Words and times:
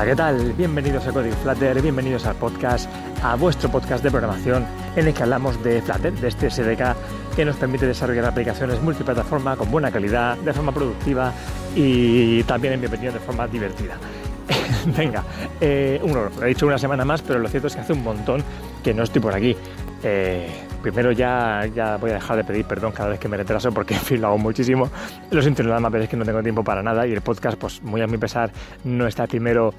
Hola, 0.00 0.08
¿qué 0.08 0.16
tal? 0.16 0.52
Bienvenidos 0.54 1.06
a 1.06 1.12
Código 1.12 1.36
Flutter, 1.36 1.82
bienvenidos 1.82 2.24
al 2.24 2.34
podcast, 2.36 2.90
a 3.22 3.36
vuestro 3.36 3.70
podcast 3.70 4.02
de 4.02 4.10
programación 4.10 4.64
en 4.96 5.06
el 5.06 5.12
que 5.12 5.22
hablamos 5.22 5.62
de 5.62 5.82
Flutter, 5.82 6.14
de 6.14 6.26
este 6.26 6.48
SDK 6.48 6.96
que 7.36 7.44
nos 7.44 7.56
permite 7.56 7.86
desarrollar 7.86 8.24
aplicaciones 8.24 8.80
multiplataforma 8.80 9.56
con 9.56 9.70
buena 9.70 9.90
calidad, 9.90 10.38
de 10.38 10.54
forma 10.54 10.72
productiva 10.72 11.34
y 11.76 12.42
también 12.44 12.72
en 12.72 12.80
mi 12.80 12.86
opinión 12.86 13.12
de 13.12 13.20
forma 13.20 13.46
divertida. 13.46 13.98
Venga, 14.96 15.22
eh, 15.60 16.00
un 16.02 16.16
He 16.42 16.46
dicho 16.46 16.66
una 16.66 16.78
semana 16.78 17.04
más, 17.04 17.20
pero 17.20 17.38
lo 17.38 17.50
cierto 17.50 17.66
es 17.66 17.74
que 17.74 17.82
hace 17.82 17.92
un 17.92 18.02
montón 18.02 18.42
que 18.82 18.94
no 18.94 19.02
estoy 19.02 19.20
por 19.20 19.34
aquí. 19.34 19.54
Eh, 20.02 20.48
primero 20.80 21.12
ya, 21.12 21.66
ya 21.74 21.96
voy 21.96 22.10
a 22.10 22.14
dejar 22.14 22.36
de 22.36 22.44
pedir 22.44 22.64
perdón 22.64 22.92
cada 22.92 23.10
vez 23.10 23.20
que 23.20 23.28
me 23.28 23.36
retraso 23.36 23.72
porque 23.72 23.94
en 24.00 24.00
fin 24.00 24.20
lo 24.20 24.28
hago 24.28 24.38
muchísimo. 24.38 24.90
Lo 25.30 25.42
siento 25.42 25.62
nada 25.62 25.80
más, 25.80 25.90
pero 25.92 26.04
es 26.04 26.10
que 26.10 26.16
no 26.16 26.24
tengo 26.24 26.42
tiempo 26.42 26.64
para 26.64 26.82
nada 26.82 27.06
y 27.06 27.12
el 27.12 27.20
podcast, 27.20 27.58
pues 27.58 27.82
muy 27.82 28.00
a 28.00 28.06
mi 28.06 28.18
pesar, 28.18 28.50
no 28.84 29.06
está 29.06 29.26
primero, 29.26 29.72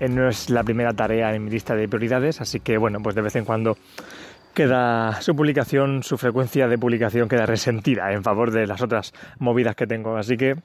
eh, 0.00 0.08
no 0.08 0.28
es 0.28 0.50
la 0.50 0.62
primera 0.62 0.92
tarea 0.92 1.34
en 1.34 1.44
mi 1.44 1.50
lista 1.50 1.74
de 1.74 1.88
prioridades, 1.88 2.40
así 2.40 2.60
que 2.60 2.78
bueno, 2.78 2.98
pues 3.02 3.14
de 3.14 3.22
vez 3.22 3.36
en 3.36 3.44
cuando 3.44 3.76
queda 4.54 5.20
su 5.22 5.34
publicación, 5.34 6.02
su 6.02 6.18
frecuencia 6.18 6.68
de 6.68 6.76
publicación 6.76 7.28
queda 7.28 7.46
resentida 7.46 8.12
en 8.12 8.22
favor 8.22 8.50
de 8.50 8.66
las 8.66 8.82
otras 8.82 9.12
movidas 9.38 9.74
que 9.74 9.86
tengo, 9.86 10.16
así 10.16 10.36
que 10.36 10.56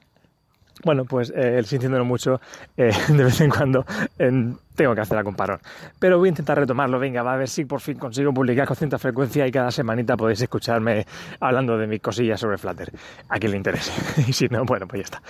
bueno, 0.84 1.04
pues 1.04 1.32
eh, 1.34 1.62
sintiéndolo 1.64 2.04
mucho, 2.04 2.40
eh, 2.76 2.92
de 3.08 3.24
vez 3.24 3.40
en 3.40 3.50
cuando 3.50 3.84
tengo 4.74 4.94
que 4.94 5.00
hacer 5.00 5.18
a 5.18 5.24
comparón. 5.24 5.58
Pero 5.98 6.18
voy 6.18 6.28
a 6.28 6.30
intentar 6.30 6.58
retomarlo, 6.58 6.98
venga, 6.98 7.22
va 7.22 7.34
a 7.34 7.36
ver 7.36 7.48
si 7.48 7.64
por 7.64 7.80
fin 7.80 7.98
consigo 7.98 8.32
publicar 8.32 8.66
con 8.66 8.76
cierta 8.76 8.98
frecuencia 8.98 9.46
y 9.46 9.50
cada 9.50 9.70
semanita 9.70 10.16
podéis 10.16 10.40
escucharme 10.40 11.06
hablando 11.40 11.76
de 11.76 11.86
mis 11.86 12.00
cosillas 12.00 12.40
sobre 12.40 12.58
Flutter, 12.58 12.92
a 13.28 13.38
quien 13.38 13.52
le 13.52 13.56
interese. 13.56 13.92
y 14.26 14.32
si 14.32 14.48
no, 14.48 14.64
bueno, 14.64 14.86
pues 14.86 15.00
ya 15.00 15.04
está. 15.04 15.22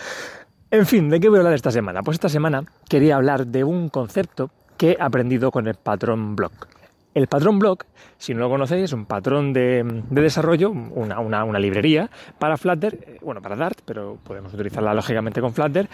En 0.70 0.84
fin, 0.84 1.08
¿de 1.08 1.18
qué 1.18 1.28
voy 1.28 1.38
a 1.38 1.40
hablar 1.40 1.54
esta 1.54 1.70
semana? 1.70 2.02
Pues 2.02 2.16
esta 2.16 2.28
semana 2.28 2.64
quería 2.88 3.16
hablar 3.16 3.46
de 3.46 3.64
un 3.64 3.88
concepto 3.88 4.50
que 4.76 4.92
he 4.92 4.96
aprendido 5.00 5.50
con 5.50 5.66
el 5.66 5.74
patrón 5.74 6.36
block. 6.36 6.77
El 7.14 7.26
patrón 7.26 7.58
block, 7.58 7.86
si 8.16 8.34
no 8.34 8.40
lo 8.40 8.50
conocéis, 8.50 8.84
es 8.84 8.92
un 8.92 9.06
patrón 9.06 9.52
de, 9.52 9.84
desarrollo, 10.10 10.70
una, 10.70 11.58
librería 11.58 12.10
para 12.38 12.56
Flutter, 12.56 12.94
eh, 12.94 13.18
bueno, 13.22 13.40
para 13.42 13.56
Dart, 13.56 13.80
pero 13.84 14.18
podemos 14.22 14.52
utilizarla 14.54 14.94
lógicamente 14.94 15.40
con 15.40 15.52
Flutter, 15.52 15.88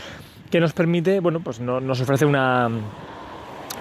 que 0.50 0.60
nos 0.60 0.72
permite, 0.72 1.20
bueno, 1.20 1.40
pues 1.40 1.60
nos 1.60 2.00
ofrece 2.00 2.26
una, 2.26 2.68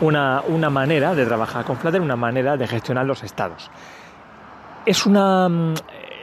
una, 0.02 0.70
manera 0.70 1.16
de 1.16 1.26
trabajar 1.26 1.66
con 1.66 1.78
Flutter, 1.78 2.02
una 2.02 2.16
manera 2.16 2.56
de 2.56 2.68
gestionar 2.68 3.06
los 3.06 3.24
estados. 3.24 3.70
Es 4.86 5.06
una 5.06 5.74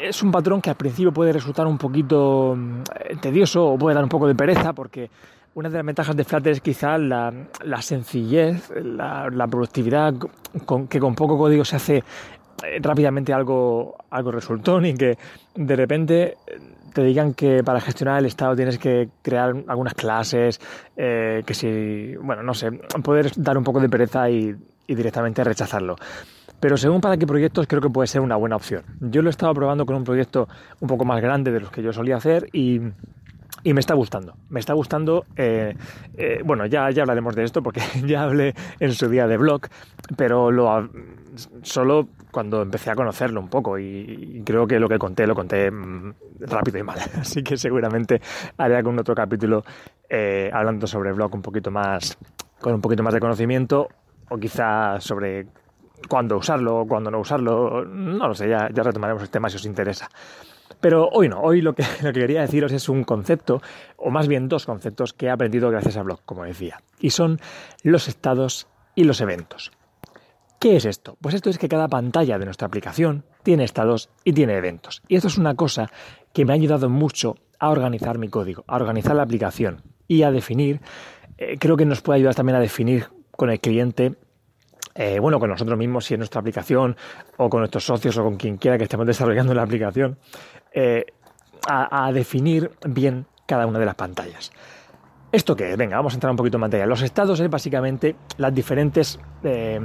es 0.03 0.23
un 0.23 0.33
patrón 0.33 0.61
que 0.63 0.71
al 0.71 0.77
principio 0.77 1.13
puede 1.13 1.33
resultar 1.33 1.67
un 1.67 1.77
poquito 1.77 2.55
mm, 2.57 2.83
tedioso 3.21 3.67
o 3.67 3.79
puede 3.79 3.95
dar 3.95 4.05
un 4.05 4.09
poco 4.09 4.27
de 4.27 4.35
pereza 4.35 4.73
porque 4.73 5.11
una 5.55 5.69
de 5.69 5.77
las 5.77 5.87
ventajas 5.87 6.17
de 6.17 6.25
Flutter 6.25 6.53
es 6.53 6.61
quizá 6.61 6.99
la, 6.99 7.33
sencillez, 7.81 8.71
la, 8.83 9.47
productividad, 9.51 10.15
con, 10.65 10.87
que 10.87 11.01
con 11.01 11.15
poco 11.15 11.37
código 11.37 11.65
se 11.65 11.77
hace 11.77 11.97
eh, 11.97 12.79
rápidamente 12.81 13.33
algo, 13.33 13.97
algo 14.11 14.31
resultón 14.31 14.87
y 14.87 14.95
que 14.95 15.19
de 15.55 15.77
repente 15.77 16.37
te 16.93 17.03
digan 17.03 17.35
que 17.35 17.63
para 17.63 17.81
gestionar 17.81 18.19
el 18.19 18.27
estado 18.27 18.57
tienes 18.57 18.79
que 18.79 19.09
crear 19.23 19.55
algunas 19.67 19.95
clases, 19.95 20.61
eh, 20.97 21.43
que 21.47 21.55
si, 21.55 22.17
bueno, 22.17 22.43
no 22.43 22.55
sé, 22.55 22.71
poder 23.03 23.33
dar 23.37 23.57
un 23.59 23.65
poco 23.65 23.81
de 23.81 23.89
pereza 23.89 24.29
y, 24.31 24.55
y 24.87 24.95
directamente 24.95 25.45
rechazarlo. 25.45 25.97
Pero 26.59 26.77
según 26.77 27.01
para 27.01 27.17
qué 27.17 27.27
proyectos 27.27 27.67
creo 27.67 27.81
que 27.81 27.89
puede 27.89 28.07
ser 28.07 28.21
una 28.21 28.37
buena 28.37 28.57
opción. 28.57 28.83
Yo 29.01 29.23
lo 29.23 29.29
he 29.29 29.31
estado 29.31 29.55
probando 29.55 29.87
con 29.87 29.97
un 29.97 30.05
proyecto 30.05 30.47
un 30.81 30.89
poco 30.89 31.05
más 31.07 31.23
grande 31.23 31.51
de 31.51 31.61
los 31.61 31.71
que 31.71 31.83
yo 31.83 31.93
solía 31.93 32.17
hacer 32.17 32.49
y 32.53 32.81
y 33.63 33.75
me 33.75 33.81
está 33.81 33.95
gustando, 33.95 34.37
me 34.49 34.61
está 34.61 34.73
gustando, 34.73 35.27
eh, 35.37 35.77
eh, 36.17 36.41
bueno, 36.45 36.67
ya, 36.67 36.91
ya 36.91 37.03
hablaremos 37.03 37.35
de 37.37 37.45
esto 37.45 37.63
porque 37.63 37.81
ya 38.07 38.25
hablé 38.25 38.55
en 38.79 38.93
su 38.93 39.09
día 39.09 39.27
de 39.27 39.37
blog, 39.37 39.63
pero 40.17 40.51
lo, 40.51 40.89
solo 41.63 42.09
cuando 42.31 42.63
empecé 42.63 42.91
a 42.91 42.95
conocerlo 42.95 43.41
un 43.41 43.49
poco 43.49 43.79
y, 43.79 44.43
creo 44.45 44.67
que 44.67 44.79
lo 44.79 44.89
que 44.89 44.99
conté 44.99 45.27
lo 45.27 45.35
conté 45.35 45.71
mm, 45.71 46.15
rápido 46.41 46.79
y 46.79 46.83
mal, 46.83 46.99
así 47.21 47.43
que 47.43 47.57
seguramente 47.57 48.21
haré 48.57 48.77
algún 48.77 48.99
otro 48.99 49.15
capítulo 49.15 49.65
eh, 50.09 50.51
hablando 50.53 50.87
sobre 50.87 51.13
blog 51.13 51.35
un 51.35 51.43
poquito 51.43 51.71
más, 51.71 52.17
con 52.61 52.75
un 52.75 52.81
poquito 52.81 53.03
más 53.03 53.15
de 53.15 53.21
conocimiento 53.21 53.89
o 54.29 54.39
quizá 54.39 55.01
sobre 55.01 55.47
cuándo 56.09 56.39
usarlo 56.39 56.87
cuándo 56.89 57.11
no 57.11 57.19
usarlo, 57.19 57.85
no 57.85 58.29
lo 58.29 58.35
sé, 58.35 58.49
ya, 58.49 58.71
ya 58.73 58.83
retomaremos 58.83 59.23
el 59.23 59.31
tema 59.31 59.51
si 59.51 59.57
os 59.57 59.67
interesa. 59.67 60.09
Pero 60.81 61.09
hoy 61.09 61.29
no, 61.29 61.41
hoy 61.41 61.61
lo 61.61 61.75
que, 61.75 61.85
lo 62.03 62.13
que 62.13 62.21
quería 62.21 62.43
deciros 62.43 62.73
es 62.73 62.89
un 62.89 63.05
concepto, 63.05 63.63
o 63.97 64.11
más 64.11 64.29
bien 64.29 64.49
dos 64.49 64.67
conceptos 64.67 65.13
que 65.13 65.27
he 65.27 65.31
aprendido 65.31 65.71
gracias 65.71 65.97
a 65.97 66.03
Blog, 66.03 66.21
como 66.25 66.45
decía, 66.45 66.83
y 66.99 67.11
son 67.11 67.41
los 67.83 68.09
estados 68.09 68.67
y 68.95 69.05
los 69.05 69.21
eventos. 69.21 69.73
¿Qué 70.61 70.77
es 70.77 70.85
esto? 70.85 71.17
Pues 71.23 71.35
esto 71.35 71.49
es 71.49 71.57
que 71.57 71.71
cada 71.71 71.89
pantalla 71.89 72.39
de 72.39 72.45
nuestra 72.45 72.67
aplicación 72.67 73.25
tiene 73.43 73.65
estados 73.65 74.11
y 74.25 74.35
tiene 74.35 74.55
eventos. 74.57 75.03
Y 75.09 75.17
esto 75.17 75.29
es 75.29 75.39
una 75.39 75.55
cosa 75.55 75.91
que 76.35 76.45
me 76.45 76.53
ha 76.53 76.57
ayudado 76.57 76.91
mucho 76.91 77.37
a 77.59 77.71
organizar 77.71 78.19
mi 78.19 78.29
código, 78.29 78.65
a 78.67 78.77
organizar 78.77 79.17
la 79.17 79.23
aplicación 79.23 79.83
y 80.07 80.23
a 80.23 80.31
definir, 80.31 80.83
eh, 81.39 81.57
creo 81.59 81.79
que 81.79 81.87
nos 81.87 82.03
puede 82.03 82.19
ayudar 82.19 82.35
también 82.35 82.57
a 82.57 82.61
definir 82.61 83.07
con 83.31 83.49
el 83.49 83.59
cliente 83.59 84.17
eh, 84.95 85.19
bueno, 85.21 85.39
con 85.39 85.51
nosotros 85.51 85.79
mismos, 85.79 86.05
si 86.05 86.15
es 86.15 86.19
nuestra 86.19 86.41
aplicación, 86.41 86.97
o 87.37 87.49
con 87.49 87.61
nuestros 87.61 87.85
socios, 87.85 88.17
o 88.19 88.25
con 88.25 88.37
quien 88.37 88.57
quiera 88.57 88.77
que 88.79 88.85
estemos 88.85 89.07
desarrollando 89.07 89.55
la 89.55 89.63
aplicación, 89.63 90.19
eh, 90.73 91.05
a, 91.69 92.11
definir 92.13 92.71
bien 92.87 93.27
cada 93.47 93.67
una 93.67 93.79
de 93.79 93.85
las 93.87 93.95
pantallas. 93.95 94.51
¿Esto 95.31 95.55
qué 95.55 95.71
es? 95.71 95.77
Venga, 95.77 95.97
vamos 95.97 96.15
a 96.15 96.17
entrar 96.17 96.31
un 96.31 96.37
poquito 96.37 96.57
en 96.57 96.63
materia. 96.63 96.87
Los 96.87 97.03
estados 97.03 97.39
es 97.39 97.49
básicamente 97.49 98.17
las 98.39 98.53
diferentes. 98.53 99.21
Eh, 99.45 99.79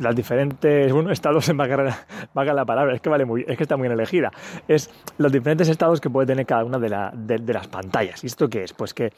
las 0.00 0.16
diferentes. 0.16 0.92
Bueno, 0.92 1.10
estados 1.12 1.48
en 1.50 1.56
vaga, 1.58 1.94
la 2.34 2.64
palabra, 2.64 2.94
es 2.94 3.00
que 3.00 3.10
vale 3.10 3.24
muy, 3.24 3.44
es 3.46 3.56
que 3.56 3.62
está 3.62 3.76
muy 3.76 3.86
bien 3.86 3.92
elegida. 3.92 4.32
Es 4.66 4.90
los 5.18 5.30
diferentes 5.30 5.68
estados 5.68 6.00
que 6.00 6.10
puede 6.10 6.26
tener 6.26 6.46
cada 6.46 6.64
una 6.64 6.78
de, 6.78 7.38
de 7.38 7.52
las 7.52 7.68
pantallas. 7.68 8.24
¿Y 8.24 8.26
esto 8.26 8.48
qué 8.48 8.64
es? 8.64 8.72
Pues 8.72 8.94
que 8.94 9.12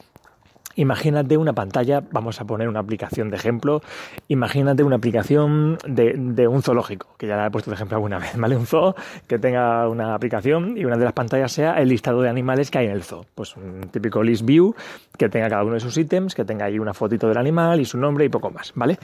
Imagínate 0.75 1.37
una 1.37 1.53
pantalla, 1.53 2.03
vamos 2.11 2.41
a 2.41 2.45
poner 2.45 2.67
una 2.67 2.79
aplicación 2.79 3.29
de 3.29 3.35
ejemplo, 3.35 3.81
imagínate 4.27 4.83
una 4.83 4.95
aplicación 4.95 5.77
de, 5.87 6.47
un 6.47 6.63
zoológico, 6.63 7.09
que 7.17 7.27
ya 7.27 7.37
la 7.37 7.47
he 7.47 7.51
puesto 7.51 7.69
de 7.69 7.75
ejemplo 7.75 7.97
alguna 7.97 8.17
vez, 8.19 8.35
¿vale? 8.35 8.55
Un 8.55 8.65
zoo 8.65 8.95
que 9.27 9.37
tenga 9.37 9.87
una 9.87 10.15
aplicación 10.15 10.77
y 10.77 10.85
una 10.85 10.97
de 10.97 11.05
las 11.05 11.13
pantallas 11.13 11.51
sea 11.51 11.79
el 11.79 11.89
listado 11.89 12.21
de 12.21 12.29
animales 12.29 12.71
que 12.71 12.79
hay 12.79 12.85
en 12.87 12.93
el 12.93 13.03
zoo. 13.03 13.25
Pues 13.35 13.55
un 13.55 13.89
típico 13.91 14.23
list 14.23 14.45
view 14.45 14.75
que 15.17 15.29
tenga 15.29 15.47
cada 15.47 15.63
uno 15.63 15.75
de 15.75 15.79
sus 15.79 15.95
ítems, 15.97 16.33
que 16.33 16.43
tenga 16.43 16.65
ahí 16.65 16.79
una 16.79 16.93
fotito 16.93 17.27
del 17.27 17.37
animal 17.37 17.79
y 17.79 17.85
su 17.85 17.97
nombre 17.97 18.25
y 18.25 18.29
poco 18.29 18.49
más, 18.49 18.71
¿vale? 18.75 18.97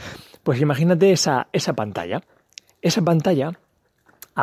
Pues 0.43 0.59
imagínate 0.61 1.11
esa, 1.11 1.47
esa 1.53 1.73
pantalla. 1.73 2.21
Esa 2.81 3.01
pantalla 3.01 3.51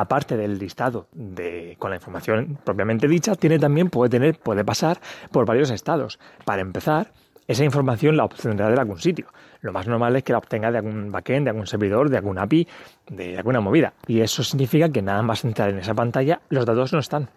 aparte 0.01 0.37
del 0.37 0.59
listado 0.59 1.09
de, 1.12 1.77
con 1.79 1.91
la 1.91 1.97
información 1.97 2.59
propiamente 2.65 3.09
dicha, 3.09 3.34
tiene 3.34 3.59
también, 3.59 3.89
puede 3.89 4.11
tener, 4.11 4.39
puede 4.39 4.65
pasar 4.65 4.99
por 5.31 5.47
varios 5.47 5.71
estados. 5.71 6.19
Para 6.45 6.61
empezar, 6.62 7.12
esa 7.47 7.65
información 7.65 8.17
la 8.17 8.25
obtendrá 8.25 8.69
de 8.69 8.79
algún 8.79 8.99
sitio. 8.99 9.27
Lo 9.62 9.73
más 9.73 9.87
normal 9.87 10.15
es 10.17 10.23
que 10.23 10.33
la 10.33 10.39
obtenga 10.39 10.71
de 10.71 10.79
algún 10.79 11.11
backend, 11.11 11.45
de 11.45 11.51
algún 11.51 11.67
servidor, 11.67 12.11
de 12.11 12.19
algún 12.19 12.39
API, 12.39 12.69
de 13.09 13.39
alguna 13.39 13.61
movida. 13.61 13.95
Y 14.07 14.21
eso 14.21 14.45
significa 14.45 14.91
que 14.91 15.01
nada 15.01 15.23
más 15.23 15.45
entrar 15.45 15.71
en 15.71 15.79
esa 15.79 15.95
pantalla, 15.95 16.41
los 16.51 16.66
datos 16.66 16.92
no 16.92 16.99
están. 16.99 17.28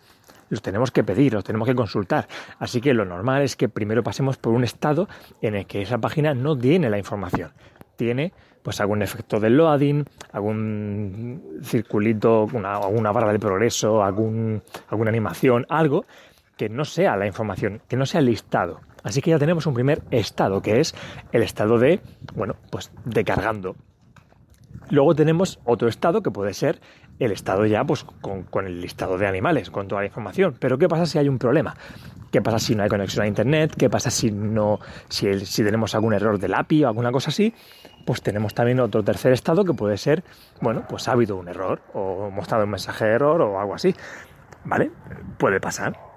Los 0.50 0.62
tenemos 0.62 0.92
que 0.92 1.04
pedir, 1.04 1.34
los 1.34 1.44
tenemos 1.44 1.68
que 1.68 1.76
consultar. 1.76 2.28
Así 2.58 2.82
que 2.82 2.94
lo 2.94 3.06
normal 3.06 3.44
es 3.44 3.56
que 3.56 3.70
primero 3.70 4.04
pasemos 4.04 4.38
por 4.38 4.54
un 4.54 4.64
estado 4.64 5.08
en 5.42 5.56
el 5.56 5.66
que 5.66 5.82
esa 5.82 6.00
página 6.00 6.34
no 6.34 6.58
tiene 6.58 6.90
la 6.90 6.98
información. 6.98 7.52
Tiene 8.00 8.32
pues 8.64 8.80
algún 8.80 9.02
efecto 9.02 9.42
de 9.42 9.50
loading, 9.50 10.06
algún 10.32 11.60
circulito, 11.62 12.48
una, 12.54 12.78
alguna 12.78 13.12
barra 13.12 13.34
de 13.34 13.40
progreso, 13.40 14.02
algún, 14.02 14.62
alguna 14.88 15.10
animación, 15.10 15.66
algo 15.68 16.06
que 16.56 16.70
no 16.70 16.86
sea 16.86 17.18
la 17.18 17.28
información, 17.28 17.82
que 17.90 17.98
no 17.98 18.06
sea 18.06 18.22
el 18.22 18.28
listado. 18.28 18.80
Así 19.04 19.22
que 19.22 19.32
ya 19.32 19.38
tenemos 19.38 19.66
un 19.66 19.74
primer 19.74 20.02
estado, 20.12 20.62
que 20.62 20.80
es 20.80 20.96
el 21.34 21.44
estado 21.44 21.78
de, 21.78 22.00
bueno, 22.36 22.56
pues 22.72 22.90
de 23.04 23.26
cargando. 23.26 23.76
Luego 24.90 25.14
tenemos 25.14 25.60
otro 25.66 25.90
estado 25.90 26.24
que 26.24 26.32
puede 26.32 26.54
ser 26.54 26.80
el 27.20 27.32
estado 27.32 27.66
ya 27.66 27.84
pues 27.84 28.04
con, 28.22 28.44
con, 28.44 28.66
el 28.66 28.82
listado 28.82 29.18
de 29.18 29.28
animales, 29.28 29.70
con 29.70 29.88
toda 29.88 30.02
la 30.02 30.08
información. 30.08 30.56
Pero 30.60 30.78
¿qué 30.78 30.88
pasa 30.88 31.06
si 31.06 31.18
hay 31.18 31.28
un 31.28 31.38
problema? 31.38 31.76
¿Qué 32.32 32.42
pasa 32.42 32.60
si 32.60 32.76
no 32.76 32.84
hay 32.84 32.90
conexión 32.90 33.24
a 33.24 33.28
internet? 33.28 33.74
¿Qué 33.78 33.90
pasa 33.90 34.10
si 34.10 34.32
no 34.32 34.80
si, 35.10 35.46
si 35.46 35.64
tenemos 35.64 35.96
algún 35.96 36.14
error 36.14 36.40
del 36.40 36.54
API 36.54 36.84
o 36.84 36.88
alguna 36.88 37.12
cosa 37.12 37.30
así? 37.30 37.54
Pues 38.06 38.22
tenemos 38.22 38.54
también 38.54 38.80
otro 38.80 39.04
tercer 39.04 39.34
estado 39.34 39.66
que 39.66 39.74
puede 39.74 39.98
ser, 39.98 40.24
bueno, 40.62 40.86
pues 40.88 41.08
ha 41.08 41.12
habido 41.12 41.36
un 41.36 41.48
error 41.48 41.82
o 41.94 42.30
mostrado 42.30 42.64
un 42.64 42.72
mensaje 42.72 43.06
de 43.06 43.12
error 43.12 43.42
o 43.42 43.60
algo 43.60 43.76
así. 43.76 43.94
¿Vale? 44.64 44.92
Puede 45.38 45.60
pasar. 45.60 46.10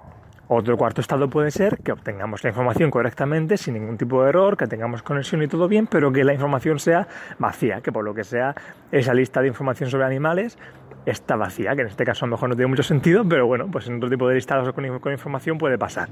Otro 0.47 0.77
cuarto 0.77 0.99
estado 0.99 1.29
puede 1.29 1.51
ser 1.51 1.79
que 1.79 1.93
obtengamos 1.93 2.43
la 2.43 2.49
información 2.49 2.91
correctamente, 2.91 3.57
sin 3.57 3.75
ningún 3.75 3.97
tipo 3.97 4.21
de 4.21 4.29
error, 4.29 4.57
que 4.57 4.67
tengamos 4.67 5.01
conexión 5.01 5.41
y 5.41 5.47
todo 5.47 5.69
bien, 5.69 5.87
pero 5.87 6.11
que 6.11 6.25
la 6.25 6.33
información 6.33 6.79
sea 6.79 7.07
vacía, 7.39 7.79
que 7.81 7.93
por 7.93 8.03
lo 8.03 8.13
que 8.13 8.25
sea 8.25 8.53
esa 8.91 9.13
lista 9.13 9.41
de 9.41 9.47
información 9.47 9.89
sobre 9.89 10.05
animales 10.05 10.57
está 11.05 11.35
vacía, 11.35 11.75
que 11.75 11.81
en 11.81 11.87
este 11.87 12.03
caso 12.03 12.25
a 12.25 12.27
lo 12.27 12.35
mejor 12.35 12.49
no 12.49 12.55
tiene 12.55 12.67
mucho 12.67 12.83
sentido, 12.83 13.27
pero 13.27 13.45
bueno, 13.47 13.67
pues 13.71 13.87
en 13.87 13.97
otro 13.97 14.09
tipo 14.09 14.27
de 14.27 14.35
listados 14.35 14.71
con, 14.73 14.99
con 14.99 15.11
información 15.11 15.57
puede 15.57 15.77
pasar. 15.77 16.09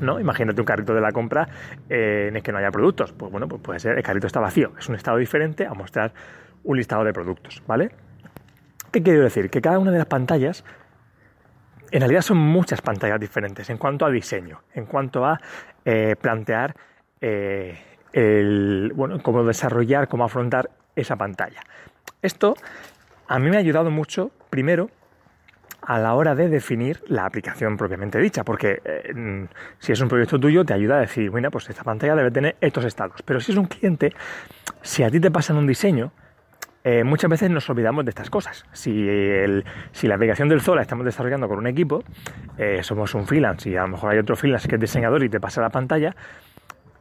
¿no? 0.00 0.20
Imagínate 0.20 0.60
un 0.60 0.66
carrito 0.66 0.94
de 0.94 1.00
la 1.00 1.12
compra 1.12 1.48
eh, 1.88 2.26
en 2.28 2.36
el 2.36 2.42
que 2.42 2.52
no 2.52 2.58
haya 2.58 2.70
productos. 2.70 3.12
Pues 3.12 3.30
bueno, 3.30 3.48
pues 3.48 3.62
puede 3.62 3.80
ser, 3.80 3.96
el 3.96 4.02
carrito 4.02 4.26
está 4.26 4.40
vacío. 4.40 4.72
Es 4.78 4.88
un 4.88 4.94
estado 4.94 5.16
diferente 5.16 5.66
a 5.66 5.74
mostrar 5.74 6.12
un 6.64 6.76
listado 6.76 7.04
de 7.04 7.12
productos, 7.12 7.62
¿vale? 7.66 7.90
¿Qué 8.90 9.02
quiero 9.02 9.22
decir? 9.22 9.50
Que 9.50 9.60
cada 9.60 9.78
una 9.78 9.90
de 9.90 9.98
las 9.98 10.06
pantallas, 10.06 10.64
en 11.90 12.00
realidad 12.00 12.22
son 12.22 12.38
muchas 12.38 12.80
pantallas 12.80 13.20
diferentes 13.20 13.70
en 13.70 13.78
cuanto 13.78 14.04
a 14.04 14.10
diseño, 14.10 14.62
en 14.74 14.86
cuanto 14.86 15.24
a 15.24 15.40
eh, 15.84 16.16
plantear 16.20 16.74
eh, 17.20 17.78
el, 18.12 18.92
bueno, 18.94 19.22
cómo 19.22 19.44
desarrollar, 19.44 20.08
cómo 20.08 20.24
afrontar 20.24 20.70
esa 20.94 21.16
pantalla. 21.16 21.60
Esto 22.22 22.54
a 23.28 23.38
mí 23.38 23.50
me 23.50 23.56
ha 23.56 23.60
ayudado 23.60 23.90
mucho, 23.90 24.30
primero, 24.50 24.90
a 25.82 25.98
la 25.98 26.14
hora 26.14 26.34
de 26.34 26.48
definir 26.48 27.02
la 27.06 27.26
aplicación 27.26 27.76
propiamente 27.76 28.18
dicha, 28.18 28.44
porque 28.44 28.80
eh, 28.84 29.46
si 29.78 29.92
es 29.92 30.00
un 30.00 30.08
proyecto 30.08 30.38
tuyo 30.38 30.64
te 30.64 30.74
ayuda 30.74 30.96
a 30.96 31.00
decir, 31.00 31.30
bueno, 31.30 31.50
pues 31.50 31.70
esta 31.70 31.84
pantalla 31.84 32.16
debe 32.16 32.30
tener 32.30 32.56
estos 32.60 32.84
estados, 32.84 33.22
pero 33.24 33.40
si 33.40 33.52
es 33.52 33.58
un 33.58 33.66
cliente, 33.66 34.12
si 34.82 35.04
a 35.04 35.10
ti 35.10 35.20
te 35.20 35.30
pasan 35.30 35.56
un 35.56 35.66
diseño, 35.66 36.12
eh, 36.82 37.02
muchas 37.02 37.28
veces 37.28 37.50
nos 37.50 37.68
olvidamos 37.68 38.04
de 38.04 38.10
estas 38.10 38.30
cosas. 38.30 38.64
Si, 38.72 39.08
si 39.90 40.06
la 40.06 40.14
aplicación 40.14 40.48
del 40.48 40.60
Zola 40.60 40.82
estamos 40.82 41.04
desarrollando 41.04 41.48
con 41.48 41.58
un 41.58 41.66
equipo, 41.66 42.04
eh, 42.58 42.80
somos 42.82 43.12
un 43.14 43.26
freelance 43.26 43.68
y 43.68 43.76
a 43.76 43.82
lo 43.82 43.88
mejor 43.88 44.12
hay 44.12 44.18
otro 44.18 44.36
freelance 44.36 44.68
que 44.68 44.76
es 44.76 44.80
diseñador 44.80 45.24
y 45.24 45.28
te 45.28 45.40
pasa 45.40 45.60
la 45.60 45.70
pantalla, 45.70 46.14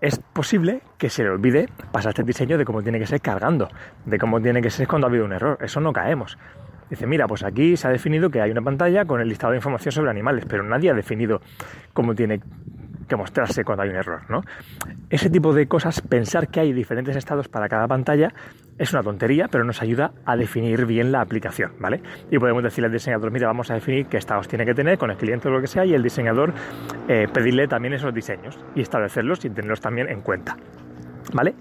es 0.05 0.19
posible 0.19 0.81
que 0.99 1.09
se 1.09 1.23
le 1.23 1.29
olvide 1.29 1.67
pasar 1.91 2.09
este 2.09 2.21
diseño 2.21 2.59
de 2.59 2.65
cómo 2.65 2.83
tiene 2.83 2.99
que 2.99 3.07
ser 3.07 3.21
cargando, 3.21 3.69
de 4.05 4.19
cómo 4.19 4.39
tiene 4.39 4.61
que 4.61 4.69
ser 4.69 4.87
cuando 4.87 5.07
ha 5.07 5.09
habido 5.09 5.25
un 5.25 5.33
error. 5.33 5.57
Eso 5.61 5.79
no 5.79 5.93
caemos. 5.93 6.37
Dice, 6.91 7.07
mira, 7.07 7.27
pues 7.27 7.43
aquí 7.43 7.75
se 7.75 7.87
ha 7.87 7.89
definido 7.89 8.29
que 8.29 8.39
hay 8.39 8.51
una 8.51 8.61
pantalla 8.61 9.05
con 9.05 9.19
el 9.19 9.27
listado 9.27 9.51
de 9.51 9.57
información 9.57 9.91
sobre 9.91 10.11
animales, 10.11 10.45
pero 10.47 10.61
nadie 10.61 10.91
ha 10.91 10.93
definido 10.93 11.41
cómo 11.93 12.13
tiene 12.13 12.39
que 13.07 13.15
mostrarse 13.15 13.63
cuando 13.63 13.83
hay 13.83 13.89
un 13.89 13.95
error, 13.95 14.21
¿no? 14.29 14.41
Ese 15.09 15.29
tipo 15.29 15.53
de 15.53 15.67
cosas, 15.67 16.01
pensar 16.01 16.47
que 16.47 16.59
hay 16.59 16.73
diferentes 16.73 17.15
estados 17.15 17.47
para 17.47 17.69
cada 17.69 17.87
pantalla, 17.87 18.33
es 18.77 18.91
una 18.93 19.03
tontería, 19.03 19.47
pero 19.49 19.63
nos 19.63 19.81
ayuda 19.81 20.11
a 20.25 20.35
definir 20.35 20.85
bien 20.85 21.11
la 21.11 21.21
aplicación, 21.21 21.73
¿vale? 21.79 22.01
Y 22.31 22.39
podemos 22.39 22.63
decirle 22.63 22.87
al 22.87 22.93
diseñador, 22.93 23.31
mira, 23.31 23.47
vamos 23.47 23.71
a 23.71 23.75
definir 23.75 24.07
qué 24.07 24.17
estados 24.17 24.47
tiene 24.47 24.65
que 24.65 24.73
tener 24.73 24.97
con 24.97 25.11
el 25.11 25.17
cliente 25.17 25.47
o 25.47 25.51
lo 25.51 25.61
que 25.61 25.67
sea, 25.67 25.85
y 25.85 25.93
el 25.93 26.03
diseñador 26.03 26.53
eh, 27.07 27.27
pedirle 27.31 27.67
también 27.67 27.93
esos 27.93 28.13
diseños 28.13 28.59
y 28.75 28.81
establecerlos 28.81 29.45
y 29.45 29.49
tenerlos 29.49 29.81
también 29.81 30.09
en 30.09 30.21
cuenta, 30.21 30.57
¿vale? 31.33 31.55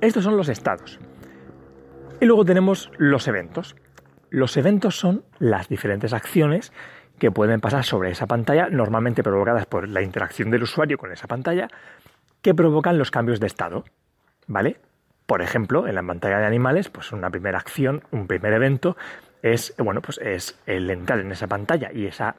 Estos 0.00 0.24
son 0.24 0.36
los 0.36 0.48
estados. 0.48 0.98
Y 2.20 2.26
luego 2.26 2.44
tenemos 2.44 2.90
los 2.98 3.28
eventos. 3.28 3.76
Los 4.28 4.56
eventos 4.56 4.96
son 4.98 5.24
las 5.38 5.68
diferentes 5.68 6.12
acciones 6.12 6.72
que 7.20 7.30
pueden 7.30 7.60
pasar 7.60 7.84
sobre 7.84 8.10
esa 8.10 8.26
pantalla, 8.26 8.68
normalmente 8.68 9.22
provocadas 9.22 9.66
por 9.66 9.88
la 9.88 10.02
interacción 10.02 10.50
del 10.50 10.64
usuario 10.64 10.98
con 10.98 11.12
esa 11.12 11.28
pantalla, 11.28 11.68
que 12.42 12.54
provocan 12.54 12.98
los 12.98 13.12
cambios 13.12 13.38
de 13.38 13.46
estado. 13.46 13.84
¿Vale? 14.48 14.78
Por 15.26 15.42
ejemplo, 15.42 15.86
en 15.86 15.94
la 15.94 16.02
pantalla 16.02 16.38
de 16.38 16.46
animales, 16.46 16.88
pues 16.88 17.12
una 17.12 17.30
primera 17.30 17.58
acción, 17.58 18.02
un 18.10 18.26
primer 18.26 18.52
evento, 18.54 18.96
es, 19.42 19.74
bueno, 19.78 20.00
pues 20.00 20.18
es 20.18 20.58
el 20.66 20.90
entrar 20.90 21.20
en 21.20 21.30
esa 21.30 21.46
pantalla 21.46 21.92
y 21.92 22.06
esa 22.06 22.34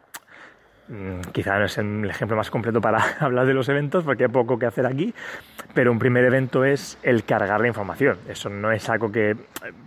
Mm, 0.92 1.22
quizá 1.32 1.58
no 1.58 1.66
es 1.66 1.78
el 1.78 2.10
ejemplo 2.10 2.36
más 2.36 2.52
completo 2.52 2.82
para 2.82 3.00
hablar 3.22 3.46
de 3.46 3.54
los 3.54 3.70
eventos 3.70 4.04
porque 4.04 4.26
hay 4.26 4.30
poco 4.30 4.60
que 4.60 4.66
hacer 4.66 4.86
aquí, 4.86 5.14
pero 5.74 5.90
un 5.90 5.98
primer 5.98 6.26
evento 6.26 6.66
es 6.66 6.98
el 7.02 7.24
cargar 7.24 7.62
la 7.62 7.68
información. 7.68 8.18
Eso 8.28 8.50
no 8.50 8.72
es 8.74 8.90
algo 8.90 9.10
que 9.10 9.38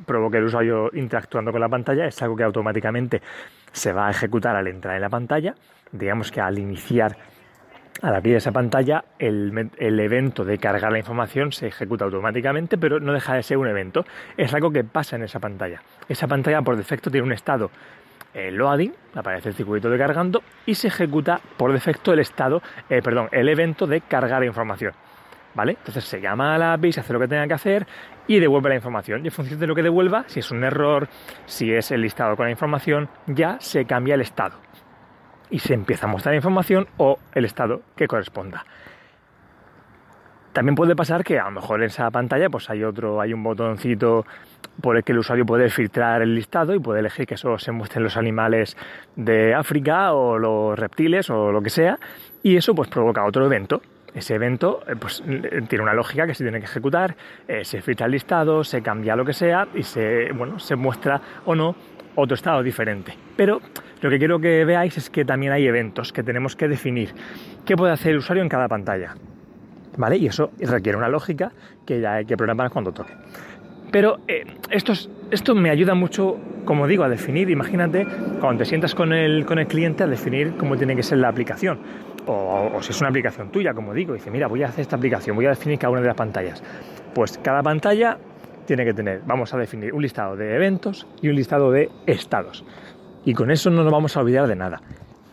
provoque 0.07 0.39
el 0.39 0.45
usuario 0.45 0.91
interactuando 0.95 1.53
con 1.53 1.61
la 1.61 1.69
pantalla, 1.69 2.07
es 2.07 2.23
algo 2.23 2.35
que 2.35 2.45
automáticamente 2.45 3.21
se 3.75 3.93
va 3.93 4.07
a 4.07 4.11
ejecutar 4.11 4.57
al 4.57 4.67
entrar 4.69 4.95
en 4.95 5.03
la 5.03 5.11
pantalla. 5.11 5.55
Digamos 5.93 6.31
que 6.31 6.41
al 6.41 6.59
iniciar 6.59 7.17
al 8.03 8.15
abrir 8.15 8.37
esa 8.37 8.53
pantalla, 8.53 9.05
el, 9.19 9.71
el, 9.79 10.01
evento 10.01 10.45
de 10.45 10.59
cargar 10.59 10.91
la 10.93 10.99
información 10.99 11.53
se 11.53 11.69
ejecuta 11.69 12.05
automáticamente, 12.05 12.77
pero 12.77 12.99
no 12.99 13.13
deja 13.13 13.35
de 13.35 13.43
ser 13.43 13.57
un 13.57 13.69
evento. 13.69 14.05
Es 14.37 14.53
algo 14.53 14.71
que 14.71 14.85
pasa 14.85 15.17
en 15.17 15.23
esa 15.23 15.39
pantalla. 15.39 15.81
Esa 16.09 16.27
pantalla 16.27 16.61
por 16.63 16.77
defecto 16.77 17.11
tiene 17.11 17.27
un 17.27 17.33
estado 17.33 17.71
el 18.35 18.57
loading, 18.57 18.93
aparece 19.15 19.51
el 19.51 19.55
circuito 19.55 19.89
de 19.89 19.97
cargando 19.97 20.43
y 20.67 20.75
se 20.75 20.89
ejecuta 20.89 21.41
por 21.57 21.73
defecto 21.73 22.13
el 22.13 22.19
estado, 22.19 22.61
eh, 22.91 23.01
perdón, 23.01 23.29
el 23.31 23.49
evento 23.49 23.87
de 23.87 24.01
cargar 24.01 24.45
información. 24.45 24.93
¿Vale? 25.55 25.73
Entonces 25.73 26.05
se 26.05 26.21
llama 26.21 26.55
a 26.55 26.59
la 26.59 26.73
API, 26.73 26.93
se 26.93 27.01
hace 27.01 27.13
lo 27.13 27.21
que 27.21 27.29
tenga 27.29 27.47
que 27.47 27.55
hacer 27.55 27.87
y 28.27 28.41
devuelve 28.41 28.71
la 28.71 28.75
información. 28.75 29.25
Y 29.25 29.29
en 29.29 29.33
función 29.33 29.61
de 29.61 29.67
lo 29.67 29.75
que 29.75 29.83
devuelva, 29.83 30.25
si 30.27 30.41
es 30.41 30.51
un 30.51 30.65
error, 30.65 31.09
si 31.47 31.73
es 31.73 31.91
el 31.91 32.01
listado 32.01 32.37
con 32.37 32.47
la 32.47 32.51
información, 32.51 33.09
ya 33.27 33.59
se 33.61 33.85
cambia 33.85 34.15
el 34.15 34.21
estado. 34.21 34.57
Y 35.51 35.61
se 35.61 35.75
empieza 35.75 36.07
a 36.07 36.11
mostrar 36.11 36.35
información 36.35 36.89
o 36.97 37.19
el 37.35 37.45
estado 37.45 37.83
que 37.95 38.09
corresponda. 38.09 38.65
También 40.55 40.77
puede 40.77 40.95
pasar 40.95 41.25
que 41.25 41.41
a 41.41 41.47
lo 41.47 41.51
mejor 41.51 41.81
en 41.81 41.87
esa 41.87 42.09
pantalla 42.13 42.49
pues 42.49 42.71
hay 42.71 42.85
otro, 42.85 43.21
hay 43.21 43.33
un 43.33 43.43
botoncito 43.43 44.25
por 44.81 44.97
el 44.97 45.03
que 45.03 45.11
el 45.11 45.19
usuario 45.19 45.45
puede 45.45 45.69
filtrar 45.69 46.23
el 46.23 46.33
listado 46.33 46.75
y 46.75 46.79
puede 46.79 47.01
elegir 47.01 47.27
que 47.27 47.37
solo 47.37 47.59
se 47.59 47.73
muestren 47.73 48.05
los 48.05 48.17
animales 48.17 48.77
de 49.17 49.53
África 49.53 50.13
o 50.13 50.39
los 50.39 50.79
reptiles 50.79 51.29
o 51.29 51.51
lo 51.51 51.61
que 51.61 51.71
sea 51.71 51.99
y 52.45 52.57
eso 52.57 52.73
pues 52.73 52.89
provoca 52.89 53.25
otro 53.25 53.45
evento. 53.47 53.83
Ese 54.15 54.35
evento 54.37 54.83
eh, 54.87 54.95
pues 54.97 55.23
tiene 55.69 55.83
una 55.83 55.95
lógica 55.95 56.27
que 56.27 56.35
se 56.35 56.45
tiene 56.45 56.61
que 56.61 56.67
ejecutar, 56.67 57.17
eh, 57.49 57.65
se 57.65 57.83
filtra 57.83 58.07
el 58.07 58.13
listado, 58.13 58.63
se 58.63 58.81
cambia 58.81 59.17
lo 59.17 59.25
que 59.25 59.33
sea 59.33 59.67
y 59.75 59.83
se, 59.83 60.31
bueno, 60.33 60.59
se 60.59 60.77
muestra 60.77 61.21
o 61.45 61.55
no 61.55 61.75
otro 62.15 62.35
estado 62.35 62.63
diferente. 62.63 63.15
Pero 63.37 63.61
lo 64.01 64.11
que 64.11 64.19
quiero 64.19 64.39
que 64.39 64.65
veáis 64.65 64.97
es 64.97 65.11
que 65.11 65.25
también 65.25 65.53
hay 65.53 65.67
eventos 65.67 66.13
que 66.13 66.23
tenemos 66.23 66.55
que 66.55 66.69
definir. 66.69 67.13
¿Qué 67.65 67.77
puede 67.77 67.93
hacer 67.93 68.13
el 68.13 68.19
usuario 68.19 68.43
en 68.43 68.49
cada 68.49 68.69
pantalla? 68.69 69.15
¿Vale? 69.97 70.17
Y 70.17 70.27
eso 70.27 70.53
requiere 70.61 70.97
una 70.99 71.09
lógica 71.09 71.53
que 71.87 72.01
ya 72.01 72.15
hay 72.15 72.25
que 72.25 72.37
programar 72.37 72.71
cuando 72.71 72.93
toque. 72.93 73.13
Pero 73.91 74.19
eh, 74.27 74.45
esto, 74.71 74.93
esto 75.31 75.55
me 75.55 75.71
ayuda 75.71 75.95
mucho, 75.95 76.37
como 76.65 76.87
digo, 76.87 77.05
a 77.05 77.09
definir, 77.09 77.49
imagínate, 77.51 78.07
cuando 78.41 78.59
te 78.59 78.65
sientas 78.65 78.95
con 78.95 79.13
el, 79.13 79.47
con 79.47 79.59
el 79.59 79.69
cliente, 79.69 80.03
a 80.03 80.07
definir 80.09 80.57
cómo 80.57 80.77
tiene 80.77 80.97
que 80.97 81.03
ser 81.03 81.19
la 81.19 81.29
aplicación. 81.29 81.79
O, 82.27 82.79
si 82.81 82.91
es 82.91 83.01
una 83.01 83.11
aplicación 83.11 83.51
tuya, 83.51 83.75
como 83.75 83.93
digo, 83.93 84.15
dice, 84.15 84.31
mira, 84.31 84.47
voy 84.47 84.63
a 84.63 84.69
hacer 84.69 84.81
esta 84.81 84.97
aplicación, 84.97 85.37
voy 85.37 85.47
a 85.47 85.51
definir 85.51 85.79
cada 85.79 85.91
una 85.91 86.01
de 86.01 86.07
las 86.07 86.17
pantallas. 86.17 86.63
Pues 87.15 87.39
cada 87.39 87.63
pantalla 87.63 88.19
tiene 88.67 88.85
que 88.85 88.95
tener, 88.95 89.21
vamos 89.27 89.53
a 89.53 89.59
definir 89.59 89.93
un 89.93 90.03
listado 90.03 90.37
de 90.37 90.55
eventos 90.55 91.07
y 91.21 91.29
un 91.29 91.37
listado 91.37 91.71
de 91.71 91.91
estados. 92.07 92.65
Y 93.25 93.35
con 93.35 93.51
eso 93.51 93.71
no 93.71 93.83
nos 93.85 93.93
vamos 93.93 94.17
a 94.17 94.21
olvidar 94.21 94.47
de 94.47 94.57
nada. 94.57 94.81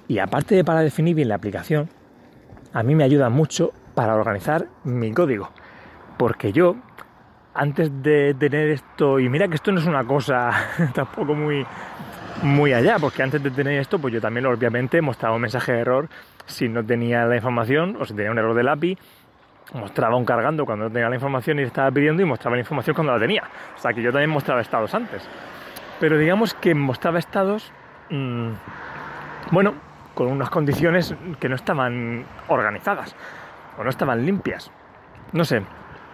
Y 0.07 0.19
aparte 0.19 0.55
de 0.55 0.63
para 0.63 0.81
definir 0.81 1.15
bien 1.15 1.29
la 1.29 1.35
aplicación, 1.35 1.89
a 2.73 2.83
mí 2.83 2.95
me 2.95 3.03
ayuda 3.03 3.29
mucho 3.29 3.71
para 3.95 4.15
organizar 4.15 4.67
mi 4.83 5.13
código. 5.13 5.49
Porque 6.17 6.51
yo, 6.51 6.75
antes 7.53 7.91
de 8.03 8.33
tener 8.33 8.69
esto, 8.69 9.19
y 9.19 9.29
mira 9.29 9.47
que 9.47 9.55
esto 9.55 9.71
no 9.71 9.79
es 9.79 9.85
una 9.85 10.05
cosa 10.05 10.51
tampoco 10.93 11.33
muy, 11.33 11.65
muy 12.41 12.73
allá, 12.73 12.97
porque 12.99 13.23
antes 13.23 13.41
de 13.41 13.51
tener 13.51 13.79
esto, 13.79 13.99
pues 13.99 14.13
yo 14.13 14.21
también 14.21 14.45
obviamente 14.45 15.01
mostraba 15.01 15.35
un 15.35 15.41
mensaje 15.41 15.73
de 15.73 15.79
error 15.79 16.09
si 16.45 16.67
no 16.67 16.83
tenía 16.83 17.25
la 17.25 17.35
información 17.35 17.97
o 17.99 18.05
si 18.05 18.13
tenía 18.13 18.31
un 18.31 18.37
error 18.37 18.55
del 18.55 18.67
API. 18.67 18.97
Mostraba 19.73 20.17
un 20.17 20.25
cargando 20.25 20.65
cuando 20.65 20.85
no 20.85 20.91
tenía 20.91 21.07
la 21.07 21.15
información 21.15 21.59
y 21.59 21.63
estaba 21.63 21.89
pidiendo 21.91 22.21
y 22.21 22.25
mostraba 22.25 22.55
la 22.55 22.61
información 22.61 22.93
cuando 22.93 23.13
la 23.13 23.19
tenía. 23.19 23.43
O 23.77 23.79
sea 23.79 23.93
que 23.93 24.01
yo 24.01 24.11
también 24.11 24.29
mostraba 24.29 24.59
estados 24.61 24.93
antes. 24.93 25.27
Pero 25.99 26.17
digamos 26.17 26.53
que 26.55 26.75
mostraba 26.75 27.19
estados, 27.19 27.71
mmm, 28.09 28.49
bueno, 29.51 29.75
con 30.13 30.27
unas 30.27 30.49
condiciones 30.49 31.15
que 31.39 31.47
no 31.47 31.55
estaban 31.55 32.25
organizadas 32.47 33.15
o 33.77 33.83
no 33.83 33.89
estaban 33.89 34.25
limpias. 34.25 34.71
No 35.31 35.45
sé, 35.45 35.61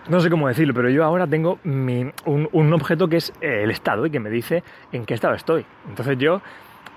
no 0.09 0.19
sé 0.19 0.29
cómo 0.29 0.47
decirlo, 0.47 0.73
pero 0.73 0.89
yo 0.89 1.03
ahora 1.03 1.27
tengo 1.27 1.59
un, 1.63 2.73
objeto 2.73 3.07
que 3.07 3.17
es 3.17 3.33
eh, 3.41 3.63
el 3.63 3.71
estado 3.71 4.05
y 4.05 4.09
que 4.09 4.19
me 4.19 4.29
dice 4.29 4.63
en 4.91 5.05
qué 5.05 5.13
estado 5.13 5.33
estoy. 5.33 5.65
Entonces 5.87 6.17
yo 6.17 6.41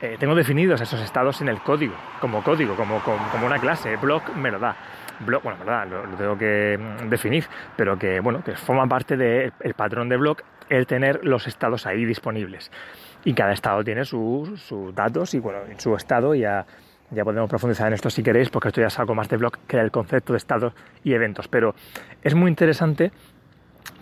eh, 0.01 0.17
tengo 0.19 0.35
definidos 0.35 0.81
esos 0.81 1.01
estados 1.01 1.41
en 1.41 1.49
el 1.49 1.61
código, 1.61 1.95
como 2.21 2.43
código, 2.43 2.75
como, 2.75 3.01
como, 3.01 3.47
una 3.47 3.59
clase. 3.59 3.97
Block 3.97 4.35
me 4.35 4.51
lo 4.51 4.59
da. 4.59 4.77
Block, 5.21 5.43
bueno, 5.43 5.59
verdad, 5.59 5.87
lo, 5.89 6.17
tengo 6.17 6.39
que 6.39 6.79
mm, 6.79 7.09
definir, 7.09 7.45
pero 7.77 7.99
que 7.99 8.21
bueno, 8.21 8.43
que 8.43 8.57
forma 8.57 8.87
parte 8.87 9.17
del 9.17 9.75
patrón 9.75 10.09
de 10.09 10.17
block 10.17 10.43
el 10.71 10.87
tener 10.87 11.25
los 11.25 11.47
estados 11.47 11.87
ahí 11.87 12.05
disponibles. 12.05 12.71
Y 13.25 13.35
cada 13.35 13.53
estado 13.53 13.85
tiene 13.85 14.05
sus 14.05 14.95
datos 14.95 15.35
y 15.35 15.41
bueno, 15.41 15.59
en 15.69 15.79
su 15.79 15.95
estado 15.95 16.35
ya 16.35 16.65
ya 17.11 17.25
podemos 17.25 17.49
profundizar 17.49 17.89
en 17.89 17.95
esto 17.95 18.11
si 18.11 18.23
queréis, 18.23 18.51
porque 18.51 18.69
esto 18.69 18.81
ya 18.81 18.87
es 18.87 18.99
algo 18.99 19.15
más 19.15 19.29
de 19.29 19.37
blog 19.37 19.59
que 19.67 19.79
el 19.79 19.91
concepto 19.91 20.33
de 20.33 20.39
estados 20.39 20.73
y 21.05 21.13
eventos. 21.13 21.49
Pero 21.49 21.75
es 22.23 22.35
muy 22.35 22.49
interesante 22.49 23.13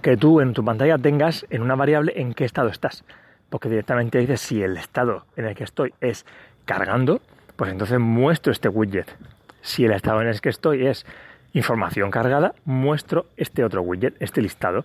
que 0.02 0.16
tú 0.16 0.40
en 0.40 0.52
tu 0.52 0.64
pantalla 0.64 0.98
tengas 0.98 1.46
en 1.50 1.62
una 1.62 1.74
variable 1.74 2.12
en 2.16 2.34
qué 2.34 2.44
estado 2.44 2.68
estás. 2.68 3.04
Porque 3.50 3.68
directamente 3.68 4.18
dices 4.18 4.40
si 4.40 4.62
el 4.62 4.76
estado 4.76 5.24
en 5.36 5.46
el 5.46 5.54
que 5.54 5.64
estoy 5.64 5.94
es 6.00 6.26
cargando, 6.64 7.20
pues 7.56 7.72
entonces 7.72 7.98
muestro 7.98 8.52
este 8.52 8.68
widget. 8.68 9.08
Si 9.62 9.84
el 9.84 9.92
estado 9.92 10.20
en 10.20 10.28
el 10.28 10.40
que 10.40 10.50
estoy 10.50 10.86
es 10.86 11.06
información 11.54 12.10
cargada, 12.10 12.54
muestro 12.64 13.26
este 13.36 13.64
otro 13.64 13.82
widget, 13.82 14.14
este 14.20 14.42
listado. 14.42 14.84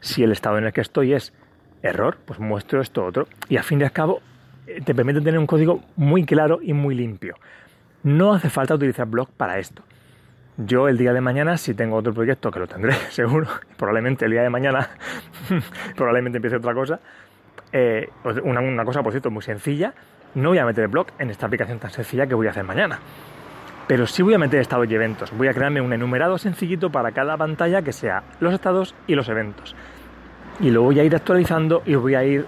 Si 0.00 0.22
el 0.22 0.32
estado 0.32 0.58
en 0.58 0.64
el 0.64 0.72
que 0.72 0.80
estoy 0.80 1.12
es 1.12 1.32
error, 1.82 2.18
pues 2.24 2.38
muestro 2.38 2.80
esto 2.80 3.04
otro. 3.04 3.26
Y 3.48 3.56
al 3.56 3.64
fin 3.64 3.82
al 3.82 3.92
cabo 3.92 4.20
eh, 4.66 4.80
te 4.82 4.94
permite 4.94 5.20
tener 5.20 5.38
un 5.38 5.46
código 5.46 5.82
muy 5.96 6.24
claro 6.24 6.60
y 6.62 6.72
muy 6.72 6.94
limpio. 6.94 7.34
No 8.04 8.34
hace 8.34 8.50
falta 8.50 8.74
utilizar 8.74 9.06
blog 9.06 9.30
para 9.30 9.58
esto. 9.58 9.82
Yo 10.58 10.88
el 10.88 10.98
día 10.98 11.14
de 11.14 11.22
mañana, 11.22 11.56
si 11.56 11.74
tengo 11.74 11.96
otro 11.96 12.12
proyecto, 12.12 12.50
que 12.50 12.60
lo 12.60 12.66
tendré 12.66 12.92
seguro, 13.10 13.48
probablemente 13.78 14.26
el 14.26 14.30
día 14.30 14.42
de 14.42 14.50
mañana, 14.50 14.90
probablemente 15.96 16.36
empiece 16.36 16.56
otra 16.56 16.74
cosa, 16.74 17.00
eh, 17.72 18.10
una, 18.44 18.84
cosa, 18.84 19.02
por 19.02 19.10
cierto, 19.10 19.30
muy 19.30 19.42
sencilla, 19.42 19.94
no 20.34 20.50
voy 20.50 20.58
a 20.58 20.66
meter 20.66 20.84
el 20.84 20.90
blog 20.90 21.06
en 21.18 21.30
esta 21.30 21.46
aplicación 21.46 21.78
tan 21.78 21.90
sencilla 21.90 22.26
que 22.26 22.34
voy 22.34 22.46
a 22.46 22.50
hacer 22.50 22.62
mañana. 22.62 22.98
Pero 23.88 24.06
sí 24.06 24.22
voy 24.22 24.34
a 24.34 24.38
meter 24.38 24.60
estados 24.60 24.88
y 24.88 24.94
eventos. 24.94 25.30
Voy 25.36 25.48
a 25.48 25.54
crearme 25.54 25.80
un 25.80 25.92
enumerado 25.92 26.36
sencillito 26.38 26.90
para 26.90 27.12
cada 27.12 27.36
pantalla 27.36 27.82
que 27.82 27.92
sea 27.92 28.22
los 28.40 28.52
estados 28.52 28.94
y 29.06 29.14
los 29.14 29.28
eventos. 29.28 29.74
Y 30.60 30.70
lo 30.70 30.82
voy 30.82 31.00
a 31.00 31.04
ir 31.04 31.16
actualizando 31.16 31.82
y 31.84 31.94
voy 31.94 32.14
a 32.14 32.24
ir 32.24 32.46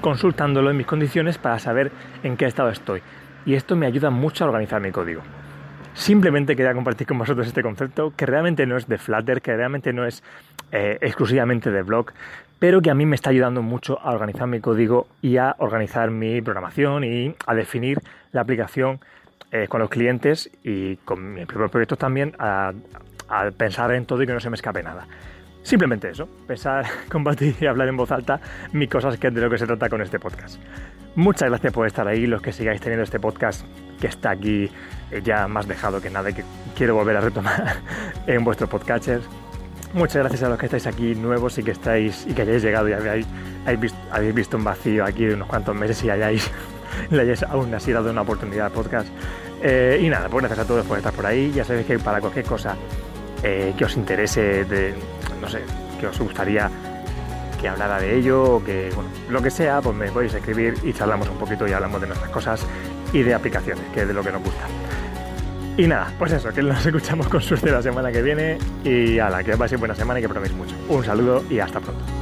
consultándolo 0.00 0.70
en 0.70 0.76
mis 0.76 0.86
condiciones 0.86 1.38
para 1.38 1.58
saber 1.58 1.92
en 2.22 2.36
qué 2.36 2.44
estado 2.44 2.68
estoy. 2.70 3.02
Y 3.46 3.54
esto 3.54 3.76
me 3.76 3.86
ayuda 3.86 4.10
mucho 4.10 4.44
a 4.44 4.48
organizar 4.48 4.80
mi 4.80 4.90
código. 4.90 5.22
Simplemente 5.94 6.54
quería 6.54 6.74
compartir 6.74 7.06
con 7.06 7.18
vosotros 7.18 7.46
este 7.46 7.62
concepto 7.62 8.12
que 8.16 8.24
realmente 8.24 8.66
no 8.66 8.76
es 8.76 8.86
de 8.86 8.98
Flutter, 8.98 9.42
que 9.42 9.56
realmente 9.56 9.92
no 9.92 10.06
es 10.06 10.22
eh, 10.70 10.98
exclusivamente 11.00 11.70
de 11.70 11.82
blog, 11.82 12.12
pero 12.58 12.80
que 12.80 12.90
a 12.90 12.94
mí 12.94 13.06
me 13.06 13.16
está 13.16 13.30
ayudando 13.30 13.62
mucho 13.62 13.98
a 14.00 14.12
organizar 14.12 14.46
mi 14.46 14.60
código 14.60 15.08
y 15.22 15.38
a 15.38 15.56
organizar 15.58 16.10
mi 16.10 16.40
programación 16.40 17.04
y 17.04 17.34
a 17.46 17.54
definir 17.54 18.00
la 18.32 18.42
aplicación 18.42 19.00
eh, 19.50 19.66
con 19.66 19.80
los 19.80 19.88
clientes 19.88 20.50
y 20.62 20.96
con 20.98 21.34
mis 21.34 21.46
propios 21.46 21.70
proyectos 21.70 21.98
también, 21.98 22.34
a, 22.38 22.72
pensar 23.56 23.92
en 23.92 24.06
todo 24.06 24.22
y 24.22 24.26
que 24.26 24.32
no 24.32 24.40
se 24.40 24.50
me 24.50 24.56
escape 24.56 24.82
nada. 24.82 25.06
Simplemente 25.62 26.10
eso, 26.10 26.28
pensar, 26.46 26.86
compartir 27.10 27.54
y 27.60 27.66
hablar 27.66 27.88
en 27.88 27.96
voz 27.96 28.10
alta 28.12 28.40
mis 28.72 28.88
cosas 28.88 29.18
que 29.18 29.30
de 29.30 29.40
lo 29.40 29.50
que 29.50 29.58
se 29.58 29.66
trata 29.66 29.88
con 29.88 30.00
este 30.00 30.18
podcast. 30.18 30.60
Muchas 31.18 31.48
gracias 31.48 31.72
por 31.72 31.84
estar 31.84 32.06
ahí, 32.06 32.28
los 32.28 32.40
que 32.40 32.52
sigáis 32.52 32.80
teniendo 32.80 33.02
este 33.02 33.18
podcast 33.18 33.64
que 34.00 34.06
está 34.06 34.30
aquí 34.30 34.70
ya 35.24 35.48
más 35.48 35.66
dejado 35.66 36.00
que 36.00 36.10
nada 36.10 36.30
y 36.30 36.34
que 36.34 36.44
quiero 36.76 36.94
volver 36.94 37.16
a 37.16 37.20
retomar 37.20 37.78
en 38.28 38.44
vuestros 38.44 38.70
podcasters. 38.70 39.24
Muchas 39.94 40.18
gracias 40.18 40.44
a 40.44 40.48
los 40.48 40.56
que 40.56 40.66
estáis 40.66 40.86
aquí 40.86 41.16
nuevos 41.16 41.58
y 41.58 41.64
que 41.64 41.72
estáis 41.72 42.24
y 42.24 42.34
que 42.34 42.42
hayáis 42.42 42.62
llegado 42.62 42.88
y 42.88 42.92
habéis, 42.92 43.26
visto 44.32 44.58
un 44.58 44.62
vacío 44.62 45.04
aquí 45.04 45.24
de 45.24 45.34
unos 45.34 45.48
cuantos 45.48 45.74
meses 45.74 46.04
y 46.04 46.10
hayáis, 46.10 46.48
le 47.10 47.22
hayáis 47.22 47.42
aún 47.42 47.74
así 47.74 47.90
dado 47.90 48.12
una 48.12 48.20
oportunidad 48.20 48.66
al 48.66 48.72
podcast. 48.72 49.08
Eh, 49.60 49.98
y 50.00 50.08
nada, 50.08 50.28
pues 50.28 50.44
gracias 50.44 50.66
a 50.66 50.68
todos 50.68 50.86
por 50.86 50.98
estar 50.98 51.12
por 51.12 51.26
ahí. 51.26 51.50
Ya 51.50 51.64
sabéis 51.64 51.88
que 51.88 51.98
para 51.98 52.20
cualquier 52.20 52.44
cosa 52.44 52.76
eh, 53.42 53.74
que 53.76 53.84
os 53.84 53.96
interese, 53.96 54.64
no 55.40 55.48
sé, 55.48 55.62
que 55.98 56.06
os 56.06 56.20
gustaría 56.20 56.70
que 57.60 57.68
hablara 57.68 58.00
de 58.00 58.16
ello 58.16 58.42
o 58.42 58.64
que, 58.64 58.90
bueno, 58.94 59.10
lo 59.28 59.42
que 59.42 59.50
sea, 59.50 59.80
pues 59.80 59.96
me 59.96 60.10
podéis 60.10 60.34
escribir 60.34 60.74
y 60.82 60.92
charlamos 60.92 61.28
un 61.28 61.38
poquito 61.38 61.66
y 61.66 61.72
hablamos 61.72 62.00
de 62.00 62.06
nuestras 62.06 62.30
cosas 62.30 62.66
y 63.12 63.22
de 63.22 63.34
aplicaciones, 63.34 63.84
que 63.92 64.02
es 64.02 64.08
de 64.08 64.14
lo 64.14 64.22
que 64.22 64.32
nos 64.32 64.42
gusta. 64.42 64.64
Y 65.76 65.86
nada, 65.86 66.12
pues 66.18 66.32
eso, 66.32 66.52
que 66.52 66.62
nos 66.62 66.84
escuchamos 66.86 67.28
con 67.28 67.40
suerte 67.40 67.70
la 67.70 67.82
semana 67.82 68.10
que 68.10 68.22
viene 68.22 68.58
y 68.84 69.18
a 69.18 69.30
la 69.30 69.44
que 69.44 69.56
ser 69.68 69.78
buena 69.78 69.94
semana 69.94 70.18
y 70.18 70.22
que 70.22 70.28
proméis 70.28 70.54
mucho. 70.54 70.74
Un 70.88 71.04
saludo 71.04 71.44
y 71.48 71.60
hasta 71.60 71.80
pronto. 71.80 72.17